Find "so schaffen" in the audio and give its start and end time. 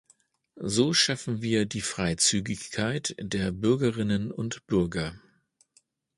0.59-1.43